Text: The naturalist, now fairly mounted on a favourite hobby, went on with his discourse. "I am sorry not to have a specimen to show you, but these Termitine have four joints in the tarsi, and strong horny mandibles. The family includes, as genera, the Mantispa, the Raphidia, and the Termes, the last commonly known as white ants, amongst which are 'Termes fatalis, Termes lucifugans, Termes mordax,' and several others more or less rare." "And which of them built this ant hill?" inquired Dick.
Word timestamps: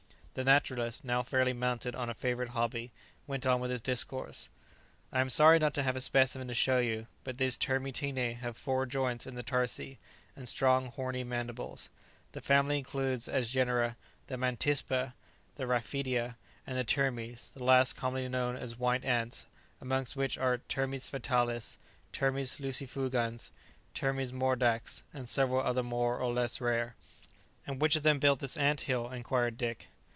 The 0.33 0.45
naturalist, 0.45 1.03
now 1.03 1.23
fairly 1.23 1.51
mounted 1.51 1.93
on 1.93 2.09
a 2.09 2.13
favourite 2.13 2.51
hobby, 2.51 2.93
went 3.27 3.45
on 3.45 3.59
with 3.59 3.69
his 3.69 3.81
discourse. 3.81 4.47
"I 5.11 5.19
am 5.19 5.29
sorry 5.29 5.59
not 5.59 5.73
to 5.73 5.83
have 5.83 5.97
a 5.97 6.01
specimen 6.01 6.47
to 6.47 6.53
show 6.53 6.79
you, 6.79 7.07
but 7.25 7.37
these 7.37 7.57
Termitine 7.57 8.35
have 8.37 8.55
four 8.55 8.85
joints 8.85 9.27
in 9.27 9.35
the 9.35 9.43
tarsi, 9.43 9.99
and 10.33 10.47
strong 10.47 10.85
horny 10.85 11.25
mandibles. 11.25 11.89
The 12.31 12.39
family 12.39 12.77
includes, 12.77 13.27
as 13.27 13.49
genera, 13.49 13.97
the 14.27 14.37
Mantispa, 14.37 15.15
the 15.55 15.65
Raphidia, 15.67 16.37
and 16.65 16.77
the 16.77 16.85
Termes, 16.85 17.49
the 17.53 17.65
last 17.65 17.97
commonly 17.97 18.29
known 18.29 18.55
as 18.55 18.79
white 18.79 19.03
ants, 19.03 19.45
amongst 19.81 20.15
which 20.15 20.37
are 20.37 20.59
'Termes 20.59 21.09
fatalis, 21.09 21.77
Termes 22.13 22.55
lucifugans, 22.57 23.51
Termes 23.93 24.31
mordax,' 24.31 25.03
and 25.13 25.27
several 25.27 25.59
others 25.61 25.83
more 25.83 26.17
or 26.17 26.31
less 26.31 26.61
rare." 26.61 26.95
"And 27.67 27.81
which 27.81 27.97
of 27.97 28.03
them 28.03 28.17
built 28.17 28.39
this 28.39 28.55
ant 28.55 28.79
hill?" 28.87 29.09
inquired 29.11 29.57
Dick. 29.57 29.89